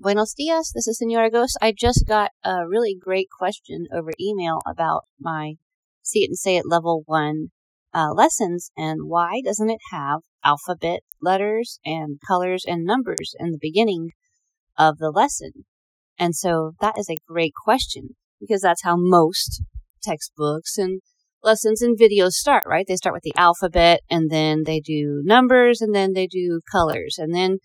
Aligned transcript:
Buenos 0.00 0.32
dias. 0.32 0.70
This 0.72 0.86
is 0.86 0.98
Senora 0.98 1.28
Ghost. 1.28 1.58
I 1.60 1.74
just 1.76 2.04
got 2.06 2.30
a 2.44 2.68
really 2.68 2.96
great 2.96 3.26
question 3.36 3.88
over 3.92 4.12
email 4.20 4.60
about 4.64 5.06
my 5.18 5.54
See 6.02 6.20
It 6.20 6.28
and 6.28 6.38
Say 6.38 6.56
It 6.56 6.66
level 6.68 7.02
one 7.04 7.48
uh, 7.92 8.12
lessons 8.12 8.70
and 8.76 9.08
why 9.08 9.42
doesn't 9.44 9.70
it 9.70 9.80
have 9.90 10.20
alphabet 10.44 11.00
letters 11.20 11.80
and 11.84 12.20
colors 12.24 12.62
and 12.64 12.84
numbers 12.84 13.34
in 13.40 13.50
the 13.50 13.58
beginning 13.60 14.10
of 14.78 14.98
the 14.98 15.10
lesson? 15.10 15.64
And 16.16 16.36
so 16.36 16.74
that 16.80 16.96
is 16.96 17.10
a 17.10 17.18
great 17.26 17.54
question 17.64 18.10
because 18.40 18.60
that's 18.60 18.84
how 18.84 18.94
most 18.96 19.64
textbooks 20.00 20.78
and 20.78 21.00
lessons 21.42 21.82
and 21.82 21.98
videos 21.98 22.34
start, 22.34 22.62
right? 22.66 22.86
They 22.86 22.94
start 22.94 23.14
with 23.14 23.24
the 23.24 23.34
alphabet 23.36 24.02
and 24.08 24.30
then 24.30 24.62
they 24.64 24.78
do 24.78 25.22
numbers 25.24 25.80
and 25.80 25.92
then 25.92 26.12
they 26.12 26.28
do 26.28 26.60
colors. 26.70 27.16
And 27.18 27.34
then 27.34 27.58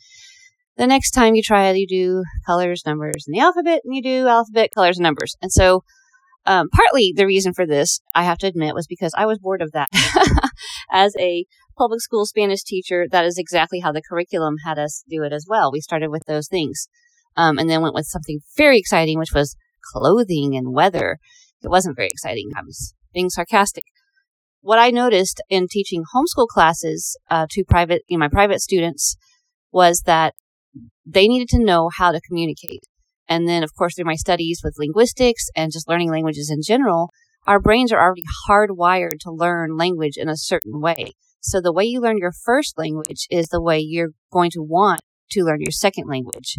the 0.78 0.88
next 0.88 1.12
time 1.12 1.36
you 1.36 1.44
try 1.44 1.68
it, 1.68 1.78
you 1.78 1.88
do 1.88 2.24
colors, 2.46 2.84
numbers, 2.86 3.26
and 3.28 3.36
the 3.36 3.40
alphabet 3.40 3.82
and 3.84 3.96
you 3.96 4.02
do 4.02 4.28
alphabet, 4.28 4.72
colors, 4.76 4.98
and 4.98 5.04
numbers. 5.04 5.36
And 5.42 5.52
so 5.52 5.84
um, 6.46 6.70
partly 6.70 7.14
the 7.16 7.26
reason 7.26 7.54
for 7.54 7.66
this, 7.66 8.02
I 8.14 8.24
have 8.24 8.38
to 8.40 8.48
admit, 8.48 8.74
was 8.74 8.88
because 8.88 9.14
I 9.18 9.26
was 9.26 9.40
bored 9.40 9.62
of 9.62 9.72
that. 9.72 9.90
As 10.92 11.16
a 11.18 11.46
public 11.78 12.02
school 12.02 12.26
Spanish 12.26 12.64
teacher, 12.64 13.08
that 13.10 13.26
is 13.26 13.38
exactly 13.38 13.80
how 13.80 13.92
the 13.92 14.02
curriculum 14.02 14.56
had 14.66 14.78
us 14.78 15.04
do 15.10 15.24
it 15.24 15.32
as 15.32 15.46
well. 15.48 15.72
We 15.72 15.80
started 15.80 16.10
with 16.10 16.24
those 16.28 16.48
things. 16.48 16.88
Um, 17.36 17.58
and 17.58 17.68
then 17.68 17.82
went 17.82 17.96
with 17.96 18.06
something 18.06 18.42
very 18.58 18.78
exciting, 18.78 19.18
which 19.18 19.34
was 19.34 19.56
clothing 19.92 20.56
and 20.56 20.72
weather. 20.72 21.18
It 21.64 21.70
wasn't 21.70 21.96
very 21.96 22.10
exciting. 22.10 22.52
I 22.56 22.62
was 22.64 22.94
being 23.12 23.30
sarcastic. 23.30 23.86
What 24.62 24.78
I 24.78 24.92
noticed 24.92 25.42
in 25.50 25.68
teaching 25.68 26.04
homeschool 26.14 26.48
classes 26.48 27.18
uh, 27.32 27.48
to 27.50 27.64
private, 27.68 28.04
you 28.08 28.18
know, 28.18 28.26
my 28.26 28.30
private 28.30 28.62
students 28.62 29.16
was 29.72 30.04
that 30.06 30.36
they 31.06 31.28
needed 31.28 31.50
to 31.50 31.64
know 31.64 31.90
how 31.98 32.12
to 32.12 32.22
communicate. 32.28 32.84
And 33.28 33.48
then, 33.48 33.64
of 33.64 33.74
course, 33.76 33.96
through 33.96 34.06
my 34.06 34.16
studies 34.16 34.62
with 34.64 34.76
linguistics 34.78 35.48
and 35.56 35.72
just 35.72 35.88
learning 35.88 36.12
languages 36.12 36.50
in 36.52 36.62
general, 36.62 37.10
our 37.46 37.60
brains 37.60 37.92
are 37.92 38.02
already 38.02 38.24
hardwired 38.50 39.20
to 39.22 39.32
learn 39.32 39.78
language 39.78 40.18
in 40.18 40.30
a 40.30 40.38
certain 40.38 40.82
way. 40.82 41.14
So 41.42 41.60
the 41.60 41.74
way 41.74 41.84
you 41.84 42.00
learn 42.00 42.18
your 42.18 42.32
first 42.32 42.78
language 42.78 43.28
is 43.30 43.48
the 43.48 43.62
way 43.62 43.80
you're 43.80 44.12
going 44.32 44.52
to 44.52 44.62
want 44.62 45.02
to 45.32 45.44
learn 45.44 45.60
your 45.62 45.72
second 45.72 46.06
language. 46.08 46.58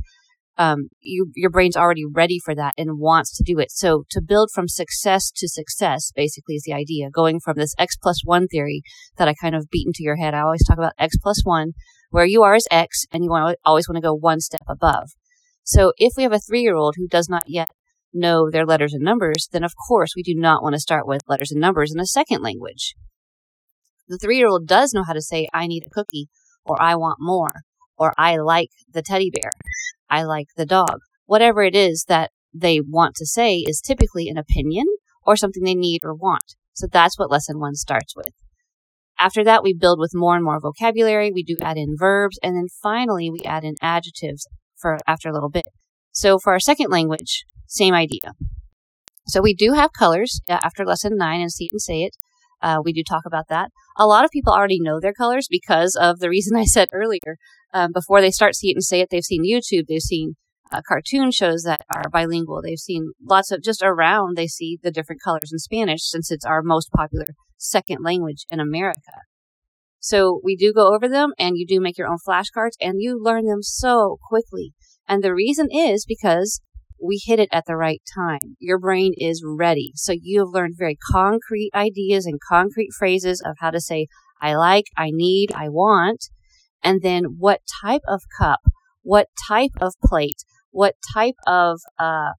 Um, 0.56 0.88
you, 1.00 1.32
your 1.34 1.50
brain's 1.50 1.76
already 1.76 2.04
ready 2.04 2.38
for 2.44 2.54
that 2.54 2.74
and 2.78 3.00
wants 3.00 3.36
to 3.36 3.42
do 3.44 3.58
it. 3.58 3.72
So 3.72 4.04
to 4.10 4.22
build 4.22 4.50
from 4.54 4.68
success 4.68 5.32
to 5.36 5.48
success, 5.48 6.12
basically, 6.14 6.54
is 6.54 6.62
the 6.64 6.74
idea. 6.74 7.10
Going 7.10 7.40
from 7.40 7.56
this 7.56 7.74
X 7.78 7.96
plus 7.96 8.20
one 8.24 8.46
theory 8.46 8.82
that 9.16 9.26
I 9.26 9.34
kind 9.34 9.54
of 9.54 9.68
beat 9.70 9.86
into 9.86 10.02
your 10.02 10.16
head. 10.16 10.34
I 10.34 10.42
always 10.42 10.64
talk 10.64 10.78
about 10.78 10.92
X 10.98 11.16
plus 11.20 11.40
one, 11.44 11.72
where 12.14 12.24
you 12.24 12.44
are 12.44 12.54
is 12.54 12.68
X, 12.70 13.06
and 13.10 13.24
you 13.24 13.32
always 13.64 13.88
want 13.88 13.96
to 13.96 14.00
go 14.00 14.14
one 14.14 14.38
step 14.38 14.62
above. 14.68 15.10
So 15.64 15.92
if 15.96 16.12
we 16.16 16.22
have 16.22 16.32
a 16.32 16.38
three 16.38 16.60
year 16.60 16.76
old 16.76 16.94
who 16.96 17.08
does 17.08 17.28
not 17.28 17.42
yet 17.48 17.70
know 18.12 18.48
their 18.48 18.64
letters 18.64 18.94
and 18.94 19.02
numbers, 19.02 19.48
then 19.50 19.64
of 19.64 19.72
course 19.88 20.12
we 20.14 20.22
do 20.22 20.32
not 20.36 20.62
want 20.62 20.76
to 20.76 20.80
start 20.80 21.08
with 21.08 21.22
letters 21.26 21.50
and 21.50 21.60
numbers 21.60 21.92
in 21.92 21.98
a 21.98 22.06
second 22.06 22.40
language. 22.40 22.94
The 24.06 24.16
three 24.16 24.36
year 24.36 24.46
old 24.46 24.68
does 24.68 24.92
know 24.94 25.02
how 25.04 25.12
to 25.12 25.20
say, 25.20 25.48
I 25.52 25.66
need 25.66 25.82
a 25.84 25.90
cookie, 25.90 26.28
or 26.64 26.80
I 26.80 26.94
want 26.94 27.16
more, 27.18 27.62
or 27.98 28.14
I 28.16 28.36
like 28.36 28.70
the 28.88 29.02
teddy 29.02 29.32
bear, 29.32 29.50
I 30.08 30.22
like 30.22 30.46
the 30.56 30.66
dog. 30.66 31.00
Whatever 31.26 31.64
it 31.64 31.74
is 31.74 32.04
that 32.06 32.30
they 32.54 32.80
want 32.80 33.16
to 33.16 33.26
say 33.26 33.56
is 33.56 33.80
typically 33.80 34.28
an 34.28 34.38
opinion 34.38 34.86
or 35.26 35.34
something 35.36 35.64
they 35.64 35.74
need 35.74 36.02
or 36.04 36.14
want. 36.14 36.54
So 36.74 36.86
that's 36.86 37.18
what 37.18 37.32
lesson 37.32 37.58
one 37.58 37.74
starts 37.74 38.14
with. 38.14 38.30
After 39.24 39.42
that, 39.44 39.62
we 39.62 39.72
build 39.72 39.98
with 39.98 40.10
more 40.12 40.36
and 40.36 40.44
more 40.44 40.60
vocabulary. 40.60 41.32
We 41.32 41.42
do 41.42 41.56
add 41.62 41.78
in 41.78 41.96
verbs. 41.98 42.38
And 42.42 42.54
then 42.54 42.66
finally, 42.82 43.30
we 43.30 43.40
add 43.40 43.64
in 43.64 43.74
adjectives 43.80 44.46
for 44.76 44.98
after 45.06 45.30
a 45.30 45.32
little 45.32 45.48
bit. 45.48 45.64
So 46.12 46.38
for 46.38 46.52
our 46.52 46.60
second 46.60 46.90
language, 46.90 47.46
same 47.66 47.94
idea. 47.94 48.32
So 49.26 49.40
we 49.40 49.54
do 49.54 49.72
have 49.72 49.94
colors 49.98 50.42
uh, 50.46 50.58
after 50.62 50.84
lesson 50.84 51.16
nine 51.16 51.40
and 51.40 51.50
see 51.50 51.64
it 51.64 51.72
and 51.72 51.80
say 51.80 52.02
it. 52.02 52.14
Uh, 52.60 52.82
we 52.84 52.92
do 52.92 53.02
talk 53.02 53.22
about 53.24 53.48
that. 53.48 53.70
A 53.96 54.06
lot 54.06 54.26
of 54.26 54.30
people 54.30 54.52
already 54.52 54.78
know 54.78 55.00
their 55.00 55.14
colors 55.14 55.46
because 55.48 55.96
of 55.98 56.18
the 56.18 56.28
reason 56.28 56.54
I 56.58 56.64
said 56.64 56.88
earlier. 56.92 57.38
Um, 57.72 57.92
before 57.94 58.20
they 58.20 58.30
start 58.30 58.54
see 58.54 58.68
it 58.68 58.76
and 58.76 58.84
say 58.84 59.00
it, 59.00 59.08
they've 59.10 59.24
seen 59.24 59.42
YouTube, 59.42 59.86
they've 59.88 60.02
seen 60.02 60.34
uh, 60.74 60.80
cartoon 60.86 61.30
shows 61.30 61.62
that 61.62 61.80
are 61.90 62.10
bilingual. 62.10 62.60
They've 62.62 62.78
seen 62.78 63.12
lots 63.22 63.50
of 63.50 63.62
just 63.62 63.82
around. 63.82 64.36
They 64.36 64.46
see 64.46 64.78
the 64.82 64.90
different 64.90 65.22
colors 65.22 65.50
in 65.52 65.58
Spanish 65.58 66.02
since 66.02 66.30
it's 66.30 66.44
our 66.44 66.62
most 66.62 66.90
popular 66.90 67.26
second 67.56 67.98
language 68.02 68.44
in 68.50 68.60
America. 68.60 69.22
So 70.00 70.40
we 70.44 70.56
do 70.56 70.72
go 70.72 70.94
over 70.94 71.08
them 71.08 71.32
and 71.38 71.56
you 71.56 71.66
do 71.66 71.80
make 71.80 71.96
your 71.96 72.08
own 72.08 72.18
flashcards 72.26 72.76
and 72.80 73.00
you 73.00 73.18
learn 73.22 73.46
them 73.46 73.62
so 73.62 74.18
quickly. 74.28 74.74
And 75.08 75.22
the 75.22 75.34
reason 75.34 75.68
is 75.70 76.04
because 76.06 76.60
we 77.02 77.20
hit 77.24 77.38
it 77.38 77.48
at 77.52 77.64
the 77.66 77.76
right 77.76 78.02
time. 78.14 78.56
Your 78.58 78.78
brain 78.78 79.12
is 79.16 79.42
ready. 79.46 79.92
So 79.94 80.12
you 80.12 80.40
have 80.40 80.48
learned 80.52 80.74
very 80.76 80.98
concrete 81.10 81.70
ideas 81.74 82.26
and 82.26 82.38
concrete 82.48 82.90
phrases 82.98 83.42
of 83.44 83.56
how 83.60 83.70
to 83.70 83.80
say, 83.80 84.08
I 84.40 84.54
like, 84.56 84.86
I 84.96 85.10
need, 85.10 85.52
I 85.54 85.68
want. 85.68 86.28
And 86.82 87.00
then 87.02 87.36
what 87.38 87.60
type 87.82 88.02
of 88.06 88.22
cup, 88.38 88.60
what 89.02 89.28
type 89.48 89.72
of 89.80 89.94
plate, 90.04 90.44
what 90.74 90.96
type 91.14 91.36
of 91.46 91.80
uh, 91.98 92.32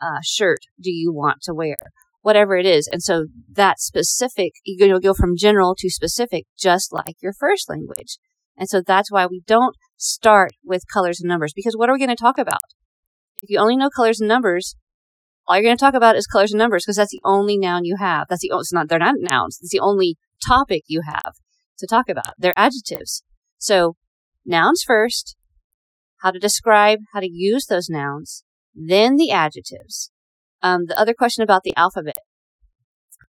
uh, 0.00 0.20
shirt 0.22 0.60
do 0.80 0.90
you 0.90 1.12
want 1.12 1.42
to 1.42 1.54
wear? 1.54 1.76
whatever 2.24 2.56
it 2.56 2.64
is. 2.64 2.88
And 2.90 3.02
so 3.02 3.26
that 3.52 3.78
specific, 3.78 4.52
you 4.64 4.88
know, 4.88 4.98
go 4.98 5.12
from 5.12 5.36
general 5.36 5.74
to 5.78 5.90
specific, 5.90 6.46
just 6.58 6.90
like 6.90 7.16
your 7.20 7.34
first 7.34 7.68
language. 7.68 8.16
And 8.56 8.66
so 8.66 8.80
that's 8.80 9.12
why 9.12 9.26
we 9.26 9.42
don't 9.46 9.76
start 9.98 10.52
with 10.64 10.84
colors 10.90 11.20
and 11.20 11.28
numbers 11.28 11.52
because 11.54 11.76
what 11.76 11.90
are 11.90 11.92
we 11.92 11.98
going 11.98 12.08
to 12.08 12.16
talk 12.16 12.38
about? 12.38 12.62
If 13.42 13.50
you 13.50 13.58
only 13.58 13.76
know 13.76 13.90
colors 13.90 14.20
and 14.20 14.28
numbers, 14.28 14.74
all 15.46 15.56
you're 15.56 15.64
going 15.64 15.76
to 15.76 15.84
talk 15.84 15.92
about 15.92 16.16
is 16.16 16.26
colors 16.26 16.50
and 16.50 16.58
numbers 16.58 16.84
because 16.84 16.96
that's 16.96 17.12
the 17.12 17.20
only 17.24 17.58
noun 17.58 17.84
you 17.84 17.96
have. 17.96 18.26
That's 18.30 18.40
the, 18.40 18.52
it's 18.54 18.72
not, 18.72 18.88
they're 18.88 18.98
not 18.98 19.16
nouns. 19.18 19.58
It's 19.60 19.72
the 19.72 19.80
only 19.80 20.16
topic 20.46 20.84
you 20.86 21.02
have 21.06 21.34
to 21.78 21.86
talk 21.86 22.08
about. 22.08 22.32
They're 22.38 22.54
adjectives. 22.56 23.22
So 23.58 23.96
nouns 24.46 24.82
first, 24.82 25.36
how 26.24 26.30
to 26.30 26.38
describe, 26.38 27.00
how 27.12 27.20
to 27.20 27.30
use 27.30 27.66
those 27.66 27.90
nouns, 27.90 28.44
then 28.74 29.16
the 29.16 29.30
adjectives. 29.30 30.10
Um, 30.62 30.86
the 30.86 30.98
other 30.98 31.12
question 31.12 31.44
about 31.44 31.62
the 31.64 31.76
alphabet. 31.76 32.16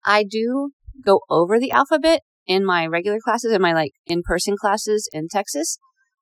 I 0.06 0.24
do 0.24 0.70
go 1.04 1.22
over 1.28 1.60
the 1.60 1.72
alphabet 1.72 2.22
in 2.46 2.64
my 2.64 2.86
regular 2.86 3.18
classes, 3.20 3.52
in 3.52 3.62
my 3.64 3.74
like 3.74 3.94
in 4.06 4.22
person 4.22 4.56
classes 4.56 5.10
in 5.12 5.28
Texas. 5.28 5.80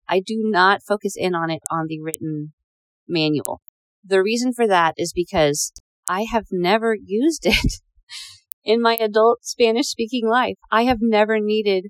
I 0.08 0.22
do 0.22 0.38
not 0.46 0.82
focus 0.88 1.16
in 1.18 1.36
on 1.36 1.50
it 1.50 1.62
on 1.70 1.88
the 1.88 2.00
written 2.00 2.54
manual. 3.06 3.60
The 4.06 4.24
reason 4.24 4.54
for 4.54 4.66
that 4.66 4.94
is 4.96 5.12
because 5.14 5.74
I 6.08 6.26
have 6.32 6.46
never 6.52 6.96
used 6.96 7.46
it 7.46 7.82
in 8.64 8.82
my 8.82 8.96
adult 8.96 9.44
Spanish 9.44 9.88
speaking 9.88 10.26
life. 10.26 10.56
I 10.72 10.84
have 10.84 11.00
never 11.02 11.38
needed 11.38 11.88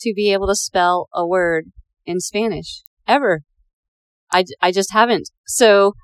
to 0.00 0.14
be 0.16 0.32
able 0.32 0.46
to 0.46 0.56
spell 0.56 1.08
a 1.12 1.26
word 1.26 1.66
in 2.06 2.20
Spanish 2.20 2.84
ever. 3.06 3.42
I, 4.32 4.44
I 4.60 4.72
just 4.72 4.92
haven't. 4.92 5.30
So 5.46 5.94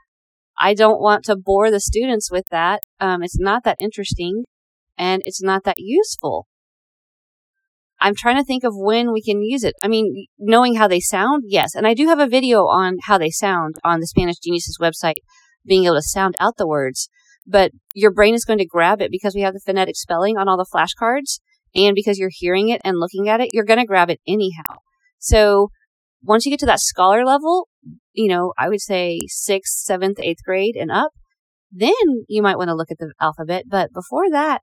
I 0.59 0.75
don't 0.75 1.01
want 1.01 1.25
to 1.25 1.37
bore 1.37 1.71
the 1.71 1.81
students 1.81 2.31
with 2.31 2.45
that. 2.51 2.83
Um, 3.01 3.23
it's 3.23 3.39
not 3.39 3.65
that 3.65 3.79
interesting 3.81 4.45
and 4.99 5.23
it's 5.25 5.43
not 5.43 5.65
that 5.65 5.79
useful. 5.79 6.47
I'm 8.01 8.15
trying 8.15 8.37
to 8.37 8.45
think 8.45 8.65
of 8.65 8.73
when 8.75 9.13
we 9.13 9.23
can 9.23 9.43
use 9.43 9.63
it. 9.63 9.75
I 9.83 9.89
mean, 9.89 10.27
knowing 10.39 10.77
how 10.77 10.89
they 10.89 11.01
sound, 11.01 11.45
yes. 11.47 11.75
And 11.75 11.87
I 11.87 11.95
do 11.95 12.07
have 12.09 12.19
a 12.19 12.27
video 12.27 12.67
on 12.67 12.97
how 13.05 13.19
they 13.19 13.31
sound 13.31 13.77
on 13.85 14.01
the 14.01 14.07
Spanish 14.07 14.39
Geniuses 14.39 14.79
website, 14.81 15.17
being 15.67 15.85
able 15.85 15.97
to 15.97 16.03
sound 16.03 16.35
out 16.41 16.57
the 16.57 16.67
words. 16.67 17.11
But 17.47 17.73
your 17.95 18.13
brain 18.13 18.35
is 18.35 18.45
going 18.45 18.59
to 18.59 18.67
grab 18.67 19.03
it 19.03 19.11
because 19.11 19.35
we 19.35 19.43
have 19.43 19.53
the 19.53 19.61
phonetic 19.61 19.97
spelling 19.97 20.39
on 20.39 20.49
all 20.49 20.57
the 20.57 20.67
flashcards. 20.73 21.41
And 21.75 21.95
because 21.95 22.19
you're 22.19 22.31
hearing 22.33 22.69
it 22.69 22.81
and 22.85 22.99
looking 22.99 23.29
at 23.29 23.41
it, 23.41 23.51
you're 23.53 23.65
going 23.65 23.79
to 23.79 23.87
grab 23.87 24.11
it 24.11 24.21
anyhow. 24.27 24.77
So 25.19 25.71
once 26.23 26.45
you 26.45 26.51
get 26.51 26.61
to 26.61 26.67
that 26.67 26.81
scholar 26.81 27.25
level, 27.25 27.69
you 28.13 28.29
know, 28.29 28.53
I 28.59 28.69
would 28.69 28.81
say 28.81 29.21
sixth, 29.29 29.79
seventh, 29.79 30.19
eighth 30.21 30.43
grade 30.45 30.77
and 30.77 30.91
up, 30.91 31.13
then 31.71 31.93
you 32.29 32.43
might 32.43 32.59
want 32.59 32.69
to 32.69 32.75
look 32.75 32.91
at 32.91 32.99
the 32.99 33.13
alphabet. 33.21 33.65
But 33.69 33.93
before 33.93 34.31
that, 34.31 34.63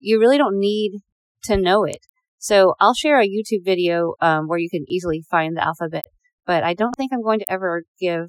you 0.00 0.18
really 0.18 0.38
don't 0.38 0.58
need 0.58 1.00
to 1.44 1.56
know 1.56 1.84
it. 1.84 2.06
So 2.38 2.74
I'll 2.80 2.94
share 2.94 3.20
a 3.20 3.28
YouTube 3.28 3.64
video 3.64 4.14
um, 4.20 4.46
where 4.46 4.58
you 4.58 4.70
can 4.70 4.84
easily 4.88 5.24
find 5.28 5.56
the 5.56 5.64
alphabet. 5.64 6.04
But 6.46 6.62
I 6.62 6.74
don't 6.74 6.94
think 6.96 7.12
I'm 7.12 7.22
going 7.22 7.40
to 7.40 7.50
ever 7.50 7.82
give 8.00 8.28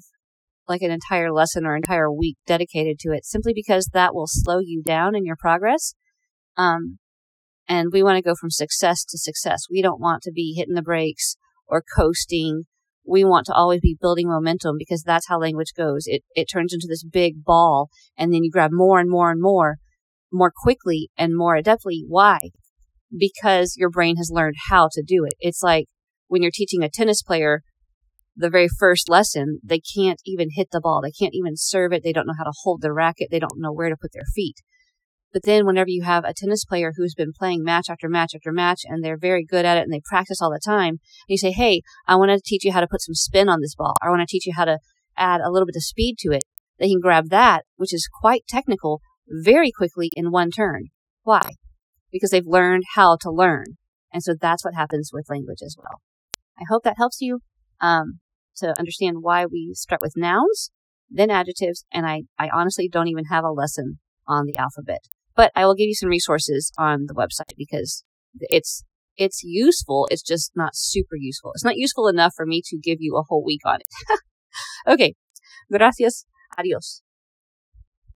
like 0.68 0.82
an 0.82 0.90
entire 0.90 1.32
lesson 1.32 1.64
or 1.64 1.74
entire 1.74 2.12
week 2.12 2.36
dedicated 2.46 2.98
to 3.00 3.12
it 3.12 3.24
simply 3.24 3.52
because 3.54 3.90
that 3.92 4.14
will 4.14 4.26
slow 4.26 4.58
you 4.58 4.82
down 4.82 5.16
in 5.16 5.24
your 5.24 5.36
progress. 5.36 5.94
Um, 6.56 6.98
and 7.68 7.90
we 7.92 8.02
want 8.02 8.16
to 8.16 8.22
go 8.22 8.34
from 8.38 8.50
success 8.50 9.04
to 9.04 9.18
success. 9.18 9.62
We 9.70 9.80
don't 9.80 10.00
want 10.00 10.22
to 10.22 10.32
be 10.32 10.54
hitting 10.56 10.74
the 10.74 10.82
brakes 10.82 11.36
or 11.66 11.82
coasting 11.96 12.64
we 13.04 13.24
want 13.24 13.46
to 13.46 13.54
always 13.54 13.80
be 13.80 13.96
building 14.00 14.28
momentum 14.28 14.76
because 14.78 15.02
that's 15.02 15.28
how 15.28 15.38
language 15.38 15.72
goes. 15.76 16.04
It, 16.06 16.22
it 16.34 16.44
turns 16.44 16.72
into 16.72 16.86
this 16.88 17.04
big 17.04 17.44
ball 17.44 17.88
and 18.16 18.32
then 18.32 18.44
you 18.44 18.50
grab 18.50 18.70
more 18.72 19.00
and 19.00 19.10
more 19.10 19.30
and 19.30 19.40
more, 19.40 19.76
more 20.32 20.52
quickly 20.54 21.10
and 21.16 21.36
more 21.36 21.56
adeptly. 21.56 22.02
Why? 22.06 22.50
Because 23.16 23.74
your 23.76 23.90
brain 23.90 24.16
has 24.16 24.30
learned 24.32 24.56
how 24.68 24.88
to 24.92 25.02
do 25.02 25.24
it. 25.24 25.34
It's 25.40 25.62
like 25.62 25.86
when 26.28 26.42
you're 26.42 26.52
teaching 26.54 26.82
a 26.82 26.88
tennis 26.88 27.22
player 27.22 27.62
the 28.36 28.50
very 28.50 28.68
first 28.68 29.08
lesson, 29.08 29.60
they 29.62 29.80
can't 29.80 30.20
even 30.24 30.48
hit 30.54 30.68
the 30.70 30.80
ball. 30.80 31.00
They 31.02 31.10
can't 31.10 31.34
even 31.34 31.54
serve 31.56 31.92
it. 31.92 32.02
They 32.02 32.12
don't 32.12 32.26
know 32.26 32.34
how 32.38 32.44
to 32.44 32.52
hold 32.62 32.80
the 32.80 32.92
racket. 32.92 33.28
They 33.30 33.38
don't 33.38 33.58
know 33.58 33.72
where 33.72 33.88
to 33.88 33.96
put 34.00 34.12
their 34.12 34.24
feet. 34.34 34.56
But 35.32 35.42
then 35.44 35.64
whenever 35.64 35.88
you 35.88 36.02
have 36.02 36.24
a 36.24 36.34
tennis 36.34 36.64
player 36.64 36.92
who's 36.96 37.14
been 37.14 37.32
playing 37.32 37.62
match 37.62 37.86
after 37.88 38.08
match 38.08 38.34
after 38.34 38.52
match 38.52 38.82
and 38.84 39.04
they're 39.04 39.18
very 39.18 39.44
good 39.44 39.64
at 39.64 39.78
it 39.78 39.82
and 39.82 39.92
they 39.92 40.02
practice 40.04 40.42
all 40.42 40.50
the 40.50 40.60
time, 40.64 40.88
and 40.88 41.28
you 41.28 41.38
say, 41.38 41.52
Hey, 41.52 41.82
I 42.06 42.16
want 42.16 42.30
to 42.30 42.40
teach 42.44 42.64
you 42.64 42.72
how 42.72 42.80
to 42.80 42.88
put 42.88 43.02
some 43.02 43.14
spin 43.14 43.48
on 43.48 43.60
this 43.60 43.74
ball. 43.74 43.94
I 44.02 44.08
want 44.08 44.20
to 44.20 44.26
teach 44.26 44.46
you 44.46 44.54
how 44.56 44.64
to 44.64 44.78
add 45.16 45.40
a 45.40 45.50
little 45.50 45.66
bit 45.66 45.76
of 45.76 45.84
speed 45.84 46.16
to 46.20 46.32
it. 46.32 46.44
They 46.78 46.88
can 46.88 47.00
grab 47.00 47.28
that, 47.28 47.64
which 47.76 47.94
is 47.94 48.08
quite 48.12 48.46
technical, 48.48 49.00
very 49.28 49.70
quickly 49.70 50.10
in 50.16 50.30
one 50.30 50.50
turn. 50.50 50.86
Why? 51.22 51.42
Because 52.10 52.30
they've 52.30 52.46
learned 52.46 52.84
how 52.94 53.16
to 53.20 53.30
learn. 53.30 53.76
And 54.12 54.22
so 54.22 54.34
that's 54.40 54.64
what 54.64 54.74
happens 54.74 55.10
with 55.12 55.30
language 55.30 55.60
as 55.64 55.76
well. 55.78 56.00
I 56.58 56.64
hope 56.68 56.82
that 56.84 56.96
helps 56.96 57.20
you 57.20 57.40
um, 57.80 58.20
to 58.56 58.74
understand 58.78 59.18
why 59.20 59.46
we 59.46 59.72
start 59.74 60.00
with 60.02 60.14
nouns, 60.16 60.70
then 61.08 61.30
adjectives, 61.30 61.84
and 61.92 62.06
I, 62.06 62.22
I 62.38 62.48
honestly 62.52 62.88
don't 62.88 63.08
even 63.08 63.26
have 63.26 63.44
a 63.44 63.50
lesson 63.50 63.98
on 64.26 64.46
the 64.46 64.56
alphabet. 64.56 65.00
But 65.40 65.52
I 65.56 65.64
will 65.64 65.74
give 65.74 65.86
you 65.86 65.94
some 65.94 66.10
resources 66.10 66.70
on 66.76 67.06
the 67.06 67.14
website 67.14 67.54
because 67.56 68.04
it's 68.40 68.84
it's 69.16 69.42
useful. 69.42 70.06
It's 70.10 70.20
just 70.22 70.52
not 70.54 70.72
super 70.74 71.16
useful. 71.16 71.52
It's 71.54 71.64
not 71.64 71.78
useful 71.78 72.08
enough 72.08 72.34
for 72.36 72.44
me 72.44 72.60
to 72.66 72.76
give 72.76 72.98
you 73.00 73.16
a 73.16 73.22
whole 73.22 73.42
week 73.42 73.62
on 73.64 73.78
it. 73.80 74.20
okay. 74.86 75.14
Gracias. 75.72 76.26
Adios. 76.58 77.00